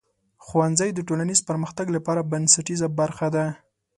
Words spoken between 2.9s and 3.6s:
برخه ده.